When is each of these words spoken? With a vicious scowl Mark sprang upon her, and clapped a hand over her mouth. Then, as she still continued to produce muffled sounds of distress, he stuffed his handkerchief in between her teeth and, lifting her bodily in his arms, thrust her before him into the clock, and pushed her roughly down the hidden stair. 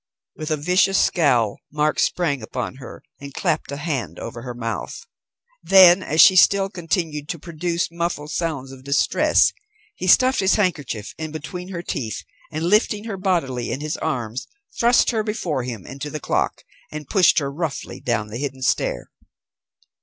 With 0.35 0.49
a 0.49 0.57
vicious 0.57 0.97
scowl 0.97 1.57
Mark 1.71 1.99
sprang 1.99 2.41
upon 2.41 2.77
her, 2.77 3.03
and 3.19 3.35
clapped 3.35 3.71
a 3.71 3.77
hand 3.77 4.17
over 4.17 4.41
her 4.41 4.55
mouth. 4.55 5.05
Then, 5.61 6.01
as 6.01 6.19
she 6.21 6.35
still 6.35 6.71
continued 6.71 7.29
to 7.29 7.37
produce 7.37 7.91
muffled 7.91 8.31
sounds 8.31 8.71
of 8.71 8.83
distress, 8.83 9.53
he 9.93 10.07
stuffed 10.07 10.39
his 10.39 10.55
handkerchief 10.55 11.13
in 11.19 11.31
between 11.31 11.67
her 11.67 11.83
teeth 11.83 12.23
and, 12.51 12.65
lifting 12.65 13.03
her 13.03 13.15
bodily 13.15 13.71
in 13.71 13.81
his 13.81 13.95
arms, 13.97 14.47
thrust 14.79 15.11
her 15.11 15.21
before 15.21 15.61
him 15.61 15.85
into 15.85 16.09
the 16.09 16.19
clock, 16.19 16.63
and 16.91 17.07
pushed 17.07 17.37
her 17.37 17.51
roughly 17.53 17.99
down 17.99 18.29
the 18.29 18.39
hidden 18.39 18.63
stair. 18.63 19.11